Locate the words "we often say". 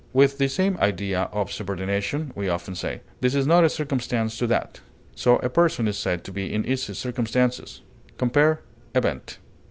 2.33-3.01